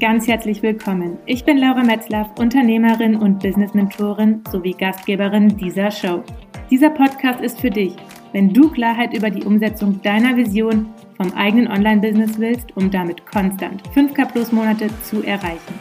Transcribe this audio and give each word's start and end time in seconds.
ganz 0.00 0.26
herzlich 0.26 0.62
willkommen. 0.62 1.18
Ich 1.26 1.44
bin 1.44 1.58
Laura 1.58 1.82
Metzlaff, 1.82 2.26
Unternehmerin 2.38 3.16
und 3.16 3.38
Business-Mentorin 3.40 4.42
sowie 4.50 4.72
Gastgeberin 4.72 5.58
dieser 5.58 5.90
Show. 5.90 6.24
Dieser 6.70 6.88
Podcast 6.88 7.42
ist 7.42 7.60
für 7.60 7.68
dich, 7.68 7.94
wenn 8.32 8.50
du 8.50 8.70
Klarheit 8.70 9.12
über 9.12 9.28
die 9.28 9.44
Umsetzung 9.44 10.00
deiner 10.00 10.34
Vision 10.34 10.88
vom 11.18 11.30
eigenen 11.34 11.68
Online-Business 11.68 12.38
willst, 12.38 12.74
um 12.78 12.90
damit 12.90 13.26
konstant 13.26 13.82
5K 13.94 14.32
plus 14.32 14.52
Monate 14.52 14.88
zu 15.02 15.22
erreichen. 15.22 15.74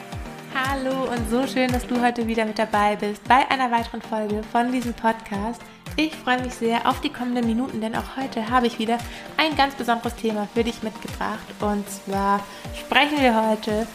Hallo 0.53 1.09
und 1.09 1.29
so 1.29 1.47
schön, 1.47 1.71
dass 1.71 1.87
du 1.87 2.01
heute 2.01 2.27
wieder 2.27 2.43
mit 2.43 2.59
dabei 2.59 2.97
bist 2.97 3.25
bei 3.25 3.49
einer 3.49 3.71
weiteren 3.71 4.01
Folge 4.01 4.43
von 4.51 4.69
diesem 4.69 4.93
Podcast. 4.95 5.61
Ich 6.01 6.15
freue 6.15 6.41
mich 6.41 6.53
sehr 6.53 6.87
auf 6.87 7.01
die 7.01 7.09
kommenden 7.09 7.45
Minuten, 7.45 7.81
denn 7.81 7.93
auch 7.93 8.15
heute 8.15 8.49
habe 8.49 8.67
ich 8.67 8.79
wieder 8.79 8.99
ein 9.35 9.57
ganz 9.57 9.75
besonderes 9.75 10.15
Thema 10.15 10.47
für 10.53 10.63
dich 10.63 10.81
mitgebracht. 10.81 11.43
Und 11.59 11.83
zwar 11.89 12.41
sprechen 12.73 13.19
wir 13.19 13.49
heute 13.49 13.85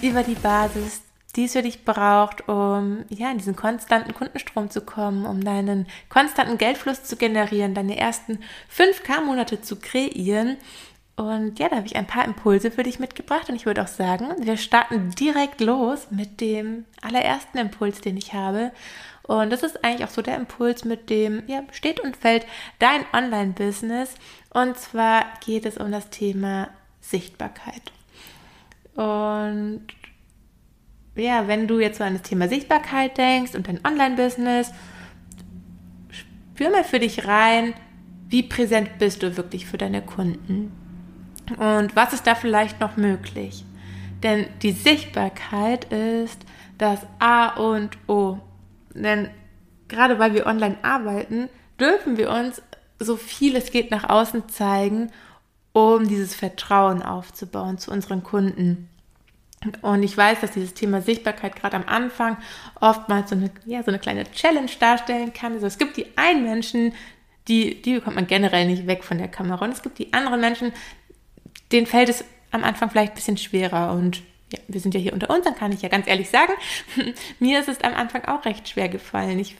über 0.00 0.24
die 0.24 0.34
Basis, 0.34 1.02
die 1.36 1.44
es 1.44 1.52
für 1.52 1.62
dich 1.62 1.84
braucht, 1.84 2.48
um 2.48 3.04
ja, 3.10 3.30
in 3.30 3.38
diesen 3.38 3.54
konstanten 3.54 4.12
Kundenstrom 4.12 4.70
zu 4.70 4.80
kommen, 4.80 5.24
um 5.24 5.44
deinen 5.44 5.86
konstanten 6.08 6.58
Geldfluss 6.58 7.04
zu 7.04 7.14
generieren, 7.14 7.74
deine 7.74 7.96
ersten 7.96 8.40
5K-Monate 8.76 9.60
zu 9.60 9.76
kreieren. 9.76 10.56
Und 11.22 11.58
ja, 11.58 11.68
da 11.68 11.76
habe 11.76 11.86
ich 11.86 11.96
ein 11.96 12.06
paar 12.06 12.24
Impulse 12.24 12.70
für 12.70 12.82
dich 12.82 12.98
mitgebracht 12.98 13.48
und 13.48 13.54
ich 13.54 13.66
würde 13.66 13.82
auch 13.82 13.88
sagen, 13.88 14.26
wir 14.40 14.56
starten 14.56 15.10
direkt 15.10 15.60
los 15.60 16.08
mit 16.10 16.40
dem 16.40 16.84
allerersten 17.00 17.58
Impuls, 17.58 18.00
den 18.00 18.16
ich 18.16 18.34
habe. 18.34 18.72
Und 19.22 19.50
das 19.50 19.62
ist 19.62 19.84
eigentlich 19.84 20.04
auch 20.04 20.12
so 20.12 20.20
der 20.20 20.36
Impuls, 20.36 20.84
mit 20.84 21.08
dem 21.08 21.44
ja, 21.46 21.62
steht 21.70 22.00
und 22.00 22.16
fällt 22.16 22.44
dein 22.80 23.04
Online-Business. 23.12 24.14
Und 24.50 24.76
zwar 24.76 25.26
geht 25.44 25.64
es 25.64 25.76
um 25.76 25.92
das 25.92 26.10
Thema 26.10 26.70
Sichtbarkeit. 27.00 27.92
Und 28.96 29.86
ja, 31.14 31.46
wenn 31.46 31.68
du 31.68 31.78
jetzt 31.78 31.98
so 31.98 32.04
an 32.04 32.14
das 32.14 32.22
Thema 32.22 32.48
Sichtbarkeit 32.48 33.16
denkst 33.16 33.54
und 33.54 33.68
dein 33.68 33.84
Online-Business, 33.84 34.72
spür 36.10 36.70
mal 36.70 36.84
für 36.84 36.98
dich 36.98 37.26
rein, 37.26 37.74
wie 38.28 38.42
präsent 38.42 38.98
bist 38.98 39.22
du 39.22 39.36
wirklich 39.36 39.66
für 39.66 39.78
deine 39.78 40.02
Kunden? 40.02 40.72
Und 41.56 41.96
was 41.96 42.12
ist 42.12 42.26
da 42.26 42.34
vielleicht 42.34 42.80
noch 42.80 42.96
möglich? 42.96 43.64
Denn 44.22 44.46
die 44.62 44.72
Sichtbarkeit 44.72 45.84
ist 45.92 46.38
das 46.78 47.00
A 47.18 47.48
und 47.54 47.96
O. 48.08 48.38
Denn 48.94 49.28
gerade 49.88 50.18
weil 50.18 50.34
wir 50.34 50.46
online 50.46 50.76
arbeiten, 50.82 51.48
dürfen 51.78 52.16
wir 52.16 52.30
uns 52.30 52.62
so 52.98 53.16
viel 53.16 53.56
es 53.56 53.70
geht 53.70 53.90
nach 53.90 54.08
außen 54.08 54.48
zeigen, 54.48 55.10
um 55.72 56.06
dieses 56.06 56.34
Vertrauen 56.34 57.02
aufzubauen 57.02 57.78
zu 57.78 57.90
unseren 57.90 58.22
Kunden. 58.22 58.88
Und 59.80 60.02
ich 60.02 60.16
weiß, 60.16 60.40
dass 60.40 60.52
dieses 60.52 60.74
Thema 60.74 61.02
Sichtbarkeit 61.02 61.56
gerade 61.56 61.76
am 61.76 61.84
Anfang 61.86 62.36
oftmals 62.80 63.30
so 63.30 63.36
eine, 63.36 63.50
ja, 63.64 63.82
so 63.82 63.90
eine 63.90 63.98
kleine 63.98 64.30
Challenge 64.30 64.70
darstellen 64.78 65.32
kann. 65.32 65.54
Also 65.54 65.66
es 65.66 65.78
gibt 65.78 65.96
die 65.96 66.06
einen 66.16 66.42
Menschen, 66.42 66.92
die, 67.48 67.80
die 67.80 67.94
bekommt 67.94 68.16
man 68.16 68.26
generell 68.26 68.66
nicht 68.66 68.86
weg 68.86 69.04
von 69.04 69.18
der 69.18 69.28
Kamera. 69.28 69.64
Und 69.64 69.72
es 69.72 69.82
gibt 69.82 69.98
die 69.98 70.12
anderen 70.12 70.40
Menschen, 70.40 70.72
denen 71.72 71.86
fällt 71.86 72.08
es 72.08 72.24
am 72.50 72.64
Anfang 72.64 72.90
vielleicht 72.90 73.12
ein 73.12 73.16
bisschen 73.16 73.36
schwerer. 73.36 73.92
Und 73.92 74.22
ja, 74.52 74.58
wir 74.68 74.80
sind 74.80 74.94
ja 74.94 75.00
hier 75.00 75.12
unter 75.12 75.30
uns, 75.30 75.44
dann 75.44 75.54
kann 75.54 75.72
ich 75.72 75.82
ja 75.82 75.88
ganz 75.88 76.06
ehrlich 76.06 76.28
sagen, 76.30 76.52
mir 77.38 77.60
ist 77.60 77.68
es 77.68 77.80
am 77.80 77.94
Anfang 77.94 78.24
auch 78.26 78.44
recht 78.44 78.68
schwer 78.68 78.88
gefallen. 78.88 79.38
Ich 79.38 79.56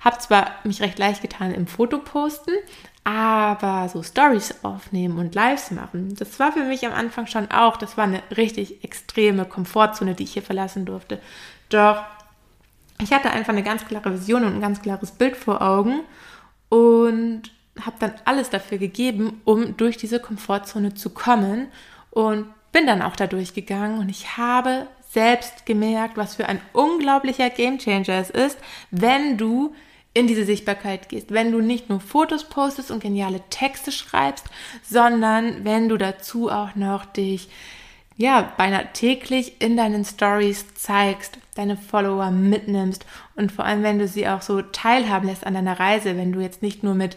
habe 0.00 0.18
zwar 0.18 0.52
mich 0.64 0.82
recht 0.82 0.98
leicht 0.98 1.22
getan 1.22 1.54
im 1.54 1.66
Fotoposten, 1.66 2.54
aber 3.04 3.88
so 3.88 4.02
Stories 4.02 4.54
aufnehmen 4.62 5.18
und 5.18 5.34
Lives 5.34 5.70
machen, 5.70 6.14
das 6.16 6.38
war 6.38 6.52
für 6.52 6.64
mich 6.64 6.86
am 6.86 6.92
Anfang 6.92 7.26
schon 7.26 7.50
auch, 7.50 7.76
das 7.76 7.98
war 7.98 8.04
eine 8.04 8.22
richtig 8.34 8.82
extreme 8.82 9.44
Komfortzone, 9.44 10.14
die 10.14 10.24
ich 10.24 10.32
hier 10.32 10.42
verlassen 10.42 10.86
durfte. 10.86 11.20
Doch 11.68 12.02
ich 13.02 13.12
hatte 13.12 13.30
einfach 13.30 13.52
eine 13.52 13.62
ganz 13.62 13.84
klare 13.84 14.12
Vision 14.12 14.44
und 14.44 14.54
ein 14.54 14.60
ganz 14.60 14.80
klares 14.80 15.10
Bild 15.10 15.36
vor 15.36 15.60
Augen 15.60 16.00
und 16.68 17.42
habe 17.80 17.96
dann 17.98 18.14
alles 18.24 18.50
dafür 18.50 18.78
gegeben, 18.78 19.40
um 19.44 19.76
durch 19.76 19.96
diese 19.96 20.20
Komfortzone 20.20 20.94
zu 20.94 21.10
kommen 21.10 21.68
und 22.10 22.46
bin 22.72 22.86
dann 22.86 23.02
auch 23.02 23.16
da 23.16 23.26
durchgegangen 23.26 23.98
und 23.98 24.08
ich 24.08 24.36
habe 24.36 24.86
selbst 25.10 25.64
gemerkt, 25.64 26.16
was 26.16 26.34
für 26.36 26.48
ein 26.48 26.60
unglaublicher 26.72 27.50
Gamechanger 27.50 28.18
es 28.18 28.30
ist, 28.30 28.58
wenn 28.90 29.38
du 29.38 29.74
in 30.12 30.26
diese 30.28 30.44
Sichtbarkeit 30.44 31.08
gehst, 31.08 31.32
wenn 31.32 31.50
du 31.50 31.60
nicht 31.60 31.88
nur 31.88 32.00
Fotos 32.00 32.44
postest 32.44 32.90
und 32.90 33.00
geniale 33.00 33.40
Texte 33.50 33.90
schreibst, 33.90 34.46
sondern 34.82 35.64
wenn 35.64 35.88
du 35.88 35.96
dazu 35.96 36.50
auch 36.50 36.74
noch 36.76 37.04
dich 37.04 37.48
ja, 38.16 38.52
beinahe 38.56 38.92
täglich 38.92 39.60
in 39.60 39.76
deinen 39.76 40.04
Stories 40.04 40.72
zeigst, 40.74 41.38
deine 41.56 41.76
Follower 41.76 42.30
mitnimmst 42.30 43.04
und 43.34 43.50
vor 43.50 43.64
allem, 43.64 43.82
wenn 43.82 43.98
du 43.98 44.06
sie 44.06 44.28
auch 44.28 44.42
so 44.42 44.62
teilhaben 44.62 45.28
lässt 45.28 45.44
an 45.44 45.54
deiner 45.54 45.80
Reise, 45.80 46.16
wenn 46.16 46.32
du 46.32 46.40
jetzt 46.40 46.62
nicht 46.62 46.84
nur 46.84 46.94
mit 46.94 47.16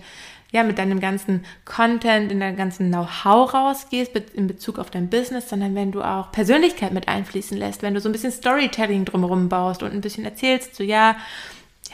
ja, 0.51 0.63
mit 0.63 0.79
deinem 0.79 0.99
ganzen 0.99 1.45
Content, 1.65 2.31
in 2.31 2.39
deinem 2.39 2.55
ganzen 2.55 2.89
Know-how 2.89 3.53
rausgehst 3.53 4.15
in 4.33 4.47
Bezug 4.47 4.79
auf 4.79 4.89
dein 4.89 5.09
Business, 5.09 5.49
sondern 5.49 5.75
wenn 5.75 5.91
du 5.91 6.01
auch 6.01 6.31
Persönlichkeit 6.31 6.93
mit 6.93 7.07
einfließen 7.07 7.57
lässt, 7.57 7.81
wenn 7.81 7.93
du 7.93 7.99
so 7.99 8.07
ein 8.07 8.13
bisschen 8.13 8.31
Storytelling 8.31 9.03
drumherum 9.03 9.49
baust 9.49 9.83
und 9.83 9.91
ein 9.91 10.01
bisschen 10.01 10.23
erzählst, 10.23 10.75
so 10.75 10.83
ja, 10.83 11.17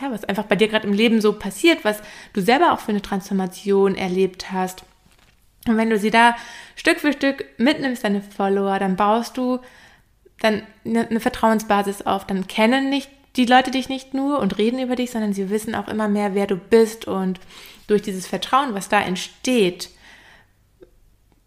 ja, 0.01 0.11
was 0.11 0.23
einfach 0.25 0.45
bei 0.45 0.55
dir 0.55 0.67
gerade 0.67 0.87
im 0.87 0.93
Leben 0.93 1.21
so 1.21 1.33
passiert, 1.33 1.83
was 1.83 2.01
du 2.33 2.41
selber 2.41 2.73
auch 2.73 2.79
für 2.79 2.91
eine 2.91 3.01
Transformation 3.01 3.95
erlebt 3.95 4.51
hast. 4.51 4.83
Und 5.67 5.77
wenn 5.77 5.89
du 5.89 5.97
sie 5.97 6.11
da 6.11 6.35
Stück 6.75 6.99
für 6.99 7.13
Stück 7.13 7.45
mitnimmst, 7.57 8.03
deine 8.03 8.21
Follower, 8.21 8.77
dann 8.79 8.95
baust 8.95 9.37
du 9.37 9.59
dann 10.39 10.63
eine, 10.85 11.07
eine 11.07 11.19
Vertrauensbasis 11.19 12.03
auf. 12.03 12.27
Dann 12.27 12.47
kennen 12.47 12.89
nicht 12.89 13.09
die 13.35 13.45
Leute 13.45 13.71
dich 13.71 13.89
nicht 13.89 14.13
nur 14.13 14.39
und 14.39 14.57
reden 14.57 14.79
über 14.79 14.95
dich, 14.95 15.11
sondern 15.11 15.33
sie 15.33 15.49
wissen 15.49 15.73
auch 15.73 15.87
immer 15.87 16.07
mehr, 16.07 16.35
wer 16.35 16.47
du 16.47 16.55
bist 16.55 17.07
und 17.07 17.39
durch 17.87 18.01
dieses 18.01 18.27
Vertrauen, 18.27 18.73
was 18.73 18.89
da 18.89 19.01
entsteht, 19.01 19.89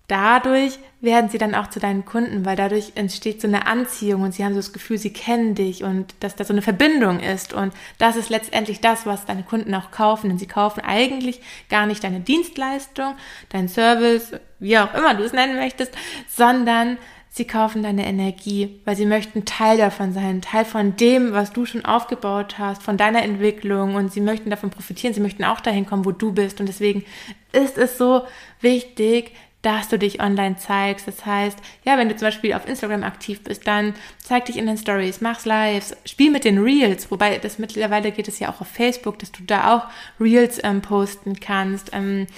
dadurch 0.08 0.78
werden 1.00 1.30
sie 1.30 1.38
dann 1.38 1.54
auch 1.54 1.68
zu 1.68 1.80
deinen 1.80 2.04
Kunden, 2.04 2.44
weil 2.44 2.56
dadurch 2.56 2.92
entsteht 2.94 3.40
so 3.40 3.48
eine 3.48 3.66
Anziehung 3.66 4.22
und 4.22 4.32
sie 4.32 4.44
haben 4.44 4.54
so 4.54 4.60
das 4.60 4.72
Gefühl, 4.72 4.98
sie 4.98 5.12
kennen 5.12 5.54
dich 5.54 5.82
und 5.82 6.14
dass 6.20 6.36
da 6.36 6.44
so 6.44 6.52
eine 6.52 6.62
Verbindung 6.62 7.20
ist. 7.20 7.52
Und 7.52 7.72
das 7.98 8.16
ist 8.16 8.30
letztendlich 8.30 8.80
das, 8.80 9.06
was 9.06 9.24
deine 9.24 9.42
Kunden 9.42 9.74
auch 9.74 9.90
kaufen. 9.90 10.28
Denn 10.28 10.38
sie 10.38 10.46
kaufen 10.46 10.80
eigentlich 10.80 11.40
gar 11.68 11.86
nicht 11.86 12.02
deine 12.04 12.20
Dienstleistung, 12.20 13.14
dein 13.50 13.68
Service, 13.68 14.32
wie 14.58 14.78
auch 14.78 14.94
immer 14.94 15.14
du 15.14 15.24
es 15.24 15.32
nennen 15.32 15.56
möchtest, 15.56 15.92
sondern 16.28 16.98
Sie 17.36 17.46
kaufen 17.46 17.82
deine 17.82 18.06
Energie, 18.06 18.80
weil 18.86 18.96
sie 18.96 19.04
möchten 19.04 19.44
Teil 19.44 19.76
davon 19.76 20.14
sein, 20.14 20.40
Teil 20.40 20.64
von 20.64 20.96
dem, 20.96 21.32
was 21.32 21.52
du 21.52 21.66
schon 21.66 21.84
aufgebaut 21.84 22.58
hast, 22.58 22.82
von 22.82 22.96
deiner 22.96 23.22
Entwicklung 23.22 23.94
und 23.94 24.10
sie 24.10 24.22
möchten 24.22 24.48
davon 24.48 24.70
profitieren. 24.70 25.12
Sie 25.12 25.20
möchten 25.20 25.44
auch 25.44 25.60
dahin 25.60 25.84
kommen, 25.84 26.06
wo 26.06 26.12
du 26.12 26.32
bist. 26.32 26.60
Und 26.60 26.66
deswegen 26.66 27.04
ist 27.52 27.76
es 27.76 27.98
so 27.98 28.22
wichtig, 28.62 29.32
dass 29.60 29.88
du 29.88 29.98
dich 29.98 30.22
online 30.22 30.56
zeigst. 30.56 31.08
Das 31.08 31.26
heißt, 31.26 31.58
ja, 31.84 31.98
wenn 31.98 32.08
du 32.08 32.16
zum 32.16 32.28
Beispiel 32.28 32.54
auf 32.54 32.66
Instagram 32.66 33.02
aktiv 33.02 33.44
bist, 33.44 33.66
dann 33.66 33.92
zeig 34.18 34.46
dich 34.46 34.56
in 34.56 34.64
den 34.64 34.78
Stories, 34.78 35.20
mach's 35.20 35.44
Lives, 35.44 35.94
spiel 36.06 36.30
mit 36.30 36.44
den 36.44 36.56
Reels, 36.56 37.10
wobei 37.10 37.36
das 37.36 37.58
mittlerweile 37.58 38.12
geht 38.12 38.28
es 38.28 38.38
ja 38.38 38.50
auch 38.50 38.62
auf 38.62 38.68
Facebook, 38.68 39.18
dass 39.18 39.32
du 39.32 39.42
da 39.42 39.76
auch 39.76 39.84
Reels 40.18 40.58
ähm, 40.64 40.80
posten 40.80 41.38
kannst, 41.38 41.90
ähm, 41.92 42.28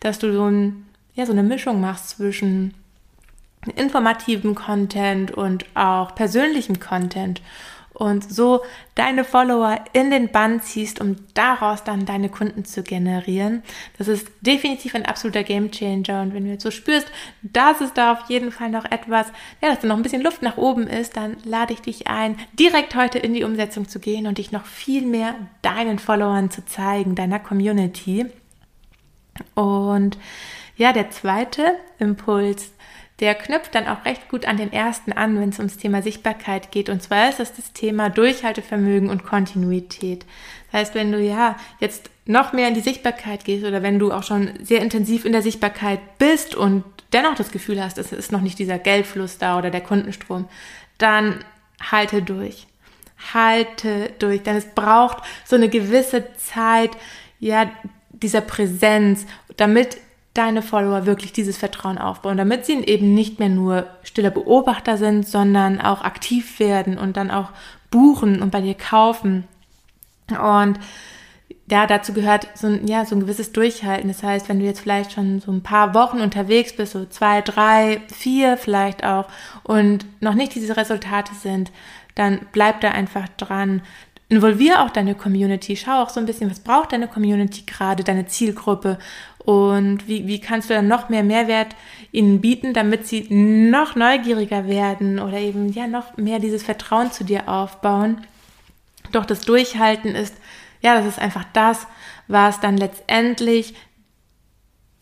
dass 0.00 0.18
du 0.18 0.32
so, 0.32 0.46
ein, 0.50 0.88
ja, 1.14 1.26
so 1.26 1.32
eine 1.32 1.44
Mischung 1.44 1.80
machst 1.80 2.08
zwischen 2.08 2.74
informativen 3.70 4.54
Content 4.54 5.30
und 5.30 5.64
auch 5.74 6.14
persönlichem 6.14 6.80
Content 6.80 7.40
und 7.98 8.30
so 8.32 8.62
deine 8.94 9.24
Follower 9.24 9.76
in 9.92 10.10
den 10.10 10.30
Bann 10.30 10.62
ziehst, 10.62 11.00
um 11.00 11.16
daraus 11.34 11.82
dann 11.82 12.06
deine 12.06 12.28
Kunden 12.28 12.64
zu 12.64 12.82
generieren. 12.84 13.62
Das 13.98 14.06
ist 14.06 14.28
definitiv 14.40 14.94
ein 14.94 15.04
absoluter 15.04 15.42
Gamechanger 15.42 16.22
und 16.22 16.32
wenn 16.32 16.44
du 16.44 16.50
jetzt 16.50 16.62
so 16.62 16.70
spürst, 16.70 17.10
dass 17.42 17.80
es 17.80 17.92
da 17.92 18.12
auf 18.12 18.28
jeden 18.28 18.52
Fall 18.52 18.70
noch 18.70 18.84
etwas, 18.84 19.26
ja, 19.60 19.68
dass 19.68 19.80
da 19.80 19.88
noch 19.88 19.96
ein 19.96 20.02
bisschen 20.02 20.22
Luft 20.22 20.42
nach 20.42 20.56
oben 20.56 20.86
ist, 20.86 21.16
dann 21.16 21.36
lade 21.44 21.72
ich 21.72 21.80
dich 21.80 22.06
ein, 22.06 22.38
direkt 22.58 22.94
heute 22.94 23.18
in 23.18 23.34
die 23.34 23.44
Umsetzung 23.44 23.88
zu 23.88 23.98
gehen 23.98 24.28
und 24.28 24.38
dich 24.38 24.52
noch 24.52 24.64
viel 24.64 25.04
mehr 25.04 25.34
deinen 25.62 25.98
Followern 25.98 26.50
zu 26.50 26.64
zeigen, 26.64 27.16
deiner 27.16 27.40
Community. 27.40 28.26
Und 29.54 30.18
ja, 30.76 30.92
der 30.92 31.10
zweite 31.10 31.74
Impuls, 31.98 32.70
der 33.20 33.34
knüpft 33.34 33.74
dann 33.74 33.88
auch 33.88 34.04
recht 34.04 34.28
gut 34.28 34.46
an 34.46 34.56
den 34.56 34.72
ersten 34.72 35.12
an, 35.12 35.40
wenn 35.40 35.48
es 35.48 35.58
ums 35.58 35.76
Thema 35.76 36.02
Sichtbarkeit 36.02 36.70
geht. 36.70 36.88
Und 36.88 37.02
zwar 37.02 37.28
ist 37.28 37.40
das 37.40 37.54
das 37.54 37.72
Thema 37.72 38.10
Durchhaltevermögen 38.10 39.10
und 39.10 39.24
Kontinuität. 39.24 40.24
Das 40.70 40.80
heißt, 40.80 40.94
wenn 40.94 41.10
du 41.10 41.20
ja 41.20 41.56
jetzt 41.80 42.10
noch 42.26 42.52
mehr 42.52 42.68
in 42.68 42.74
die 42.74 42.80
Sichtbarkeit 42.80 43.44
gehst 43.44 43.64
oder 43.64 43.82
wenn 43.82 43.98
du 43.98 44.12
auch 44.12 44.22
schon 44.22 44.52
sehr 44.62 44.82
intensiv 44.82 45.24
in 45.24 45.32
der 45.32 45.42
Sichtbarkeit 45.42 46.00
bist 46.18 46.54
und 46.54 46.84
dennoch 47.12 47.34
das 47.34 47.50
Gefühl 47.50 47.82
hast, 47.82 47.98
es 47.98 48.12
ist 48.12 48.30
noch 48.30 48.42
nicht 48.42 48.58
dieser 48.58 48.78
Geldfluss 48.78 49.38
da 49.38 49.58
oder 49.58 49.70
der 49.70 49.80
Kundenstrom, 49.80 50.48
dann 50.98 51.44
halte 51.80 52.22
durch. 52.22 52.66
Halte 53.34 54.12
durch, 54.20 54.44
denn 54.44 54.56
es 54.56 54.66
braucht 54.66 55.24
so 55.44 55.56
eine 55.56 55.68
gewisse 55.68 56.36
Zeit, 56.36 56.90
ja, 57.40 57.68
dieser 58.12 58.42
Präsenz, 58.42 59.26
damit 59.56 59.96
deine 60.38 60.62
Follower 60.62 61.04
wirklich 61.04 61.32
dieses 61.32 61.58
Vertrauen 61.58 61.98
aufbauen, 61.98 62.36
damit 62.36 62.64
sie 62.64 62.78
eben 62.84 63.12
nicht 63.12 63.40
mehr 63.40 63.48
nur 63.48 63.86
stiller 64.04 64.30
Beobachter 64.30 64.96
sind, 64.96 65.26
sondern 65.26 65.80
auch 65.80 66.02
aktiv 66.02 66.60
werden 66.60 66.96
und 66.96 67.16
dann 67.16 67.30
auch 67.30 67.50
buchen 67.90 68.40
und 68.40 68.50
bei 68.50 68.60
dir 68.60 68.74
kaufen. 68.74 69.44
Und 70.30 70.78
ja, 71.70 71.86
dazu 71.86 72.12
gehört 72.12 72.46
so 72.54 72.68
ein, 72.68 72.86
ja, 72.86 73.04
so 73.04 73.16
ein 73.16 73.20
gewisses 73.20 73.52
Durchhalten. 73.52 74.08
Das 74.08 74.22
heißt, 74.22 74.48
wenn 74.48 74.60
du 74.60 74.64
jetzt 74.64 74.80
vielleicht 74.80 75.12
schon 75.12 75.40
so 75.40 75.50
ein 75.50 75.62
paar 75.62 75.92
Wochen 75.92 76.20
unterwegs 76.20 76.74
bist, 76.74 76.92
so 76.92 77.04
zwei, 77.04 77.42
drei, 77.42 78.00
vier 78.12 78.56
vielleicht 78.56 79.04
auch, 79.04 79.26
und 79.64 80.06
noch 80.22 80.34
nicht 80.34 80.54
diese 80.54 80.76
Resultate 80.76 81.34
sind, 81.34 81.72
dann 82.14 82.40
bleib 82.52 82.80
da 82.80 82.90
einfach 82.90 83.28
dran. 83.36 83.82
Involvier 84.28 84.82
auch 84.82 84.90
deine 84.90 85.14
Community. 85.14 85.76
Schau 85.76 86.02
auch 86.02 86.10
so 86.10 86.20
ein 86.20 86.26
bisschen, 86.26 86.50
was 86.50 86.60
braucht 86.60 86.92
deine 86.92 87.08
Community 87.08 87.62
gerade, 87.66 88.04
deine 88.04 88.26
Zielgruppe 88.26 88.98
und 89.38 90.06
wie, 90.06 90.26
wie 90.26 90.40
kannst 90.40 90.68
du 90.68 90.74
dann 90.74 90.88
noch 90.88 91.08
mehr 91.08 91.22
Mehrwert 91.22 91.74
ihnen 92.12 92.40
bieten, 92.40 92.74
damit 92.74 93.06
sie 93.06 93.26
noch 93.30 93.96
neugieriger 93.96 94.66
werden 94.66 95.18
oder 95.18 95.38
eben 95.38 95.72
ja 95.72 95.86
noch 95.86 96.16
mehr 96.18 96.38
dieses 96.40 96.62
Vertrauen 96.62 97.10
zu 97.10 97.24
dir 97.24 97.48
aufbauen. 97.48 98.26
Doch 99.12 99.24
das 99.24 99.40
Durchhalten 99.40 100.14
ist 100.14 100.34
ja, 100.80 100.96
das 100.96 101.06
ist 101.06 101.18
einfach 101.18 101.44
das, 101.52 101.86
was 102.26 102.60
dann 102.60 102.76
letztendlich 102.76 103.74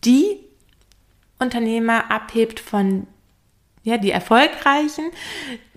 die 0.05 0.39
Unternehmer 1.39 2.11
abhebt 2.11 2.61
von, 2.61 3.07
ja, 3.83 3.99
die 3.99 4.11
Erfolgreichen, 4.11 5.11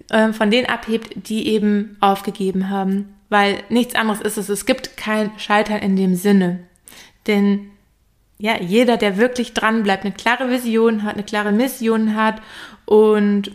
äh, 0.09 0.31
von 0.31 0.51
denen 0.51 0.67
abhebt, 0.67 1.27
die 1.27 1.47
eben 1.47 1.97
aufgegeben 1.99 2.69
haben. 2.69 3.15
Weil 3.29 3.63
nichts 3.69 3.95
anderes 3.95 4.21
ist 4.21 4.37
es, 4.37 4.49
es 4.49 4.65
gibt 4.65 4.97
kein 4.97 5.31
Scheitern 5.37 5.79
in 5.79 5.95
dem 5.95 6.15
Sinne. 6.15 6.59
Denn 7.27 7.71
ja, 8.39 8.59
jeder, 8.59 8.97
der 8.97 9.17
wirklich 9.17 9.53
dran 9.53 9.83
bleibt, 9.83 10.05
eine 10.05 10.13
klare 10.13 10.49
Vision 10.49 11.03
hat, 11.03 11.13
eine 11.13 11.23
klare 11.23 11.51
Mission 11.51 12.15
hat 12.15 12.41
und 12.85 13.51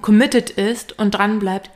committed 0.00 0.50
ist 0.50 0.98
und 0.98 1.12
dran 1.12 1.38
bleibt, 1.38 1.70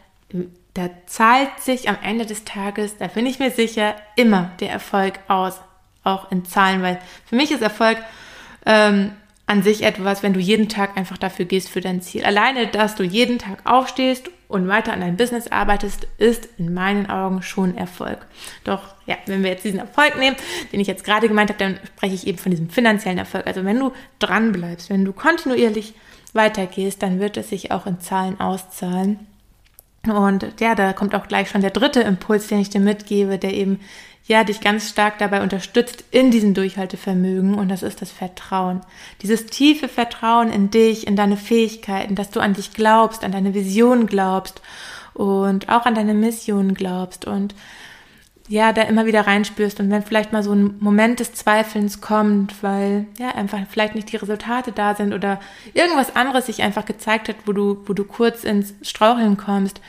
da 0.74 0.90
zahlt 1.06 1.58
sich 1.58 1.88
am 1.88 1.96
Ende 2.02 2.26
des 2.26 2.44
Tages, 2.44 2.98
da 2.98 3.06
bin 3.08 3.26
ich 3.26 3.38
mir 3.38 3.50
sicher, 3.50 3.96
immer 4.14 4.52
der 4.60 4.70
Erfolg 4.70 5.18
aus, 5.26 5.60
auch 6.04 6.30
in 6.30 6.44
Zahlen, 6.44 6.82
weil 6.82 7.00
für 7.24 7.34
mich 7.34 7.50
ist 7.50 7.62
Erfolg 7.62 7.98
ähm, 8.66 9.12
an 9.46 9.62
sich 9.62 9.82
etwas, 9.82 10.22
wenn 10.22 10.34
du 10.34 10.40
jeden 10.40 10.68
Tag 10.68 10.96
einfach 10.96 11.16
dafür 11.16 11.46
gehst 11.46 11.70
für 11.70 11.80
dein 11.80 12.02
Ziel. 12.02 12.24
Alleine, 12.24 12.66
dass 12.66 12.94
du 12.94 13.02
jeden 13.02 13.38
Tag 13.38 13.60
aufstehst 13.64 14.30
und 14.48 14.66
weiter 14.66 14.94
an 14.94 15.00
deinem 15.00 15.16
Business 15.16 15.48
arbeitest, 15.48 16.06
ist 16.16 16.48
in 16.58 16.72
meinen 16.72 17.08
Augen 17.08 17.42
schon 17.42 17.76
Erfolg. 17.76 18.26
Doch, 18.64 18.94
ja, 19.06 19.16
wenn 19.26 19.42
wir 19.42 19.50
jetzt 19.50 19.64
diesen 19.64 19.78
Erfolg 19.78 20.18
nehmen, 20.18 20.36
den 20.72 20.80
ich 20.80 20.88
jetzt 20.88 21.04
gerade 21.04 21.28
gemeint 21.28 21.50
habe, 21.50 21.58
dann 21.58 21.78
spreche 21.86 22.14
ich 22.14 22.26
eben 22.26 22.38
von 22.38 22.50
diesem 22.50 22.70
finanziellen 22.70 23.18
Erfolg. 23.18 23.46
Also 23.46 23.64
wenn 23.64 23.78
du 23.78 23.92
dran 24.18 24.52
bleibst, 24.52 24.88
wenn 24.88 25.04
du 25.04 25.12
kontinuierlich 25.12 25.94
weitergehst, 26.32 27.02
dann 27.02 27.20
wird 27.20 27.36
es 27.36 27.50
sich 27.50 27.70
auch 27.70 27.86
in 27.86 28.00
Zahlen 28.00 28.40
auszahlen. 28.40 29.18
Und 30.06 30.46
ja, 30.60 30.74
da 30.74 30.94
kommt 30.94 31.14
auch 31.14 31.28
gleich 31.28 31.50
schon 31.50 31.60
der 31.60 31.70
dritte 31.70 32.00
Impuls, 32.00 32.48
den 32.48 32.60
ich 32.60 32.70
dir 32.70 32.80
mitgebe, 32.80 33.38
der 33.38 33.52
eben 33.52 33.80
ja 34.28 34.44
dich 34.44 34.60
ganz 34.60 34.90
stark 34.90 35.18
dabei 35.18 35.42
unterstützt 35.42 36.04
in 36.10 36.30
diesem 36.30 36.54
Durchhaltevermögen 36.54 37.54
und 37.54 37.68
das 37.70 37.82
ist 37.82 38.02
das 38.02 38.12
Vertrauen. 38.12 38.82
Dieses 39.22 39.46
tiefe 39.46 39.88
Vertrauen 39.88 40.52
in 40.52 40.70
dich, 40.70 41.06
in 41.06 41.16
deine 41.16 41.38
Fähigkeiten, 41.38 42.14
dass 42.14 42.30
du 42.30 42.40
an 42.40 42.52
dich 42.52 42.74
glaubst, 42.74 43.24
an 43.24 43.32
deine 43.32 43.54
Vision 43.54 44.06
glaubst 44.06 44.60
und 45.14 45.70
auch 45.70 45.86
an 45.86 45.94
deine 45.94 46.14
Mission 46.14 46.74
glaubst 46.74 47.26
und 47.26 47.54
ja, 48.48 48.72
da 48.72 48.82
immer 48.82 49.06
wieder 49.06 49.26
reinspürst 49.26 49.80
und 49.80 49.90
wenn 49.90 50.02
vielleicht 50.02 50.32
mal 50.32 50.42
so 50.42 50.52
ein 50.52 50.76
Moment 50.78 51.20
des 51.20 51.34
Zweifelns 51.34 52.00
kommt, 52.00 52.62
weil 52.62 53.06
ja 53.18 53.34
einfach 53.34 53.58
vielleicht 53.68 53.94
nicht 53.94 54.12
die 54.12 54.16
Resultate 54.16 54.72
da 54.72 54.94
sind 54.94 55.12
oder 55.12 55.40
irgendwas 55.74 56.16
anderes 56.16 56.46
sich 56.46 56.62
einfach 56.62 56.84
gezeigt 56.84 57.28
hat, 57.28 57.36
wo 57.46 57.52
du, 57.52 57.82
wo 57.86 57.92
du 57.94 58.04
kurz 58.04 58.44
ins 58.44 58.74
Straucheln 58.82 59.36
kommst, 59.38 59.80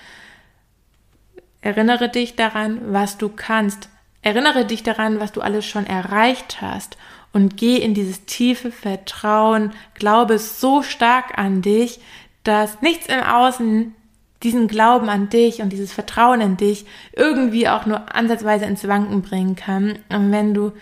erinnere 1.62 2.10
dich 2.10 2.36
daran, 2.36 2.80
was 2.94 3.18
du 3.18 3.30
kannst. 3.30 3.90
Erinnere 4.30 4.64
dich 4.64 4.84
daran, 4.84 5.20
was 5.20 5.32
du 5.32 5.42
alles 5.42 5.66
schon 5.66 5.88
erreicht 5.88 6.62
hast 6.62 6.98
und 7.34 7.58
geh 7.58 7.78
in 7.78 7.96
dieses 7.96 8.26
tiefe 8.26 8.72
Vertrauen, 8.72 9.72
glaube 9.96 10.38
so 10.38 10.84
stark 10.84 11.40
an 11.40 11.64
dich, 11.64 12.00
dass 12.44 12.80
nichts 12.84 13.08
im 13.08 13.24
Außen 13.24 13.96
diesen 14.44 14.68
Glauben 14.68 15.10
an 15.10 15.30
dich 15.30 15.64
und 15.64 15.74
dieses 15.74 15.92
Vertrauen 15.92 16.42
in 16.42 16.58
dich 16.58 16.86
irgendwie 17.14 17.68
auch 17.68 17.88
nur 17.88 18.16
ansatzweise 18.16 18.66
ins 18.66 18.88
Wanken 18.88 19.24
bringen 19.24 19.56
kann. 19.56 19.98
Und 20.10 20.32
wenn 20.32 20.54
du 20.54 20.74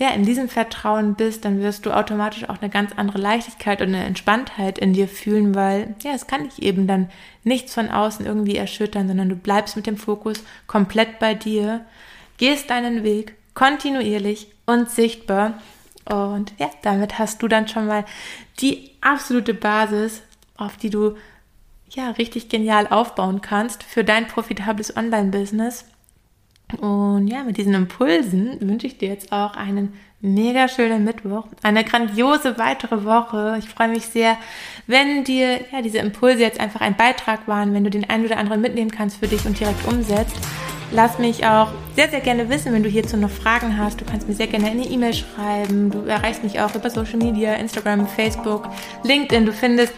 ja 0.00 0.08
in 0.08 0.24
diesem 0.24 0.48
Vertrauen 0.48 1.14
bist, 1.14 1.44
dann 1.44 1.60
wirst 1.60 1.86
du 1.86 1.92
automatisch 1.92 2.48
auch 2.48 2.60
eine 2.60 2.70
ganz 2.70 2.90
andere 2.96 3.18
Leichtigkeit 3.18 3.82
und 3.82 3.94
eine 3.94 4.02
Entspanntheit 4.02 4.80
in 4.80 4.94
dir 4.94 5.06
fühlen, 5.06 5.54
weil 5.54 5.94
ja, 6.02 6.10
es 6.12 6.26
kann 6.26 6.42
dich 6.42 6.60
eben 6.60 6.88
dann 6.88 7.08
nichts 7.44 7.72
von 7.72 7.88
außen 7.88 8.26
irgendwie 8.26 8.56
erschüttern, 8.56 9.06
sondern 9.06 9.28
du 9.28 9.36
bleibst 9.36 9.76
mit 9.76 9.86
dem 9.86 9.96
Fokus 9.96 10.42
komplett 10.66 11.20
bei 11.20 11.34
dir, 11.34 11.84
gehst 12.38 12.70
deinen 12.70 13.04
Weg 13.04 13.34
kontinuierlich 13.54 14.48
und 14.66 14.90
sichtbar 14.90 15.54
und 16.06 16.52
ja, 16.58 16.70
damit 16.82 17.18
hast 17.18 17.42
du 17.42 17.48
dann 17.48 17.68
schon 17.68 17.86
mal 17.86 18.04
die 18.60 18.90
absolute 19.00 19.54
Basis, 19.54 20.22
auf 20.56 20.76
die 20.76 20.90
du 20.90 21.16
ja, 21.90 22.10
richtig 22.10 22.48
genial 22.48 22.88
aufbauen 22.88 23.40
kannst 23.40 23.82
für 23.82 24.04
dein 24.04 24.26
profitables 24.26 24.96
Online-Business. 24.96 25.86
Und 26.80 27.28
ja, 27.28 27.44
mit 27.44 27.56
diesen 27.56 27.74
Impulsen 27.74 28.58
wünsche 28.60 28.86
ich 28.86 28.98
dir 28.98 29.08
jetzt 29.08 29.32
auch 29.32 29.54
einen 29.54 29.94
mega 30.20 30.68
schönen 30.68 31.04
Mittwoch, 31.04 31.46
eine 31.62 31.84
grandiose 31.84 32.58
weitere 32.58 33.04
Woche. 33.04 33.56
Ich 33.58 33.68
freue 33.68 33.88
mich 33.88 34.06
sehr, 34.06 34.36
wenn 34.86 35.22
dir 35.22 35.60
ja 35.70 35.82
diese 35.82 35.98
Impulse 35.98 36.40
jetzt 36.40 36.58
einfach 36.58 36.80
ein 36.80 36.96
Beitrag 36.96 37.46
waren, 37.46 37.74
wenn 37.74 37.84
du 37.84 37.90
den 37.90 38.08
einen 38.08 38.24
oder 38.24 38.38
anderen 38.38 38.62
mitnehmen 38.62 38.90
kannst 38.90 39.18
für 39.18 39.28
dich 39.28 39.44
und 39.44 39.60
direkt 39.60 39.86
umsetzt. 39.86 40.36
Lass 40.94 41.18
mich 41.18 41.44
auch 41.44 41.72
sehr, 41.96 42.08
sehr 42.08 42.20
gerne 42.20 42.48
wissen, 42.48 42.72
wenn 42.72 42.84
du 42.84 42.88
hierzu 42.88 43.16
noch 43.16 43.30
Fragen 43.30 43.76
hast. 43.76 44.00
Du 44.00 44.04
kannst 44.04 44.28
mir 44.28 44.34
sehr 44.34 44.46
gerne 44.46 44.66
eine 44.66 44.84
E-Mail 44.84 45.12
schreiben. 45.12 45.90
Du 45.90 46.02
erreichst 46.06 46.44
mich 46.44 46.60
auch 46.60 46.72
über 46.72 46.88
Social 46.88 47.16
Media, 47.16 47.54
Instagram, 47.54 48.06
Facebook, 48.06 48.68
LinkedIn. 49.02 49.44
Du 49.44 49.52
findest 49.52 49.92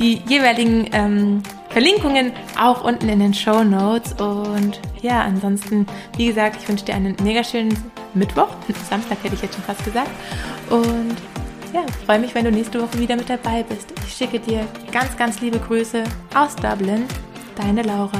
die 0.00 0.22
jeweiligen 0.26 0.88
ähm, 0.92 1.42
Verlinkungen 1.68 2.32
auch 2.58 2.82
unten 2.82 3.10
in 3.10 3.20
den 3.20 3.34
Show 3.34 3.62
Notes. 3.62 4.14
Und 4.14 4.80
ja, 5.02 5.20
ansonsten, 5.20 5.86
wie 6.16 6.28
gesagt, 6.28 6.56
ich 6.62 6.66
wünsche 6.66 6.86
dir 6.86 6.94
einen 6.94 7.14
mega 7.22 7.44
schönen 7.44 7.76
Mittwoch. 8.14 8.48
Samstag 8.88 9.18
hätte 9.22 9.34
ich 9.34 9.42
jetzt 9.42 9.54
schon 9.54 9.64
fast 9.64 9.84
gesagt. 9.84 10.10
Und 10.70 11.16
ja, 11.74 11.84
freue 12.06 12.20
mich, 12.20 12.34
wenn 12.34 12.46
du 12.46 12.50
nächste 12.50 12.80
Woche 12.80 12.98
wieder 12.98 13.16
mit 13.16 13.28
dabei 13.28 13.64
bist. 13.64 13.92
Ich 14.06 14.14
schicke 14.14 14.40
dir 14.40 14.66
ganz, 14.92 15.14
ganz 15.18 15.42
liebe 15.42 15.58
Grüße 15.58 16.04
aus 16.34 16.56
Dublin. 16.56 17.04
Deine 17.54 17.82
Laura. 17.82 18.18